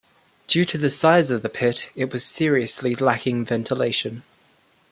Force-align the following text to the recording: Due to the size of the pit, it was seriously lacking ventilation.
Due 0.47 0.65
to 0.65 0.79
the 0.79 0.89
size 0.89 1.29
of 1.29 1.43
the 1.43 1.47
pit, 1.47 1.91
it 1.95 2.11
was 2.11 2.25
seriously 2.25 2.95
lacking 2.95 3.45
ventilation. 3.45 4.23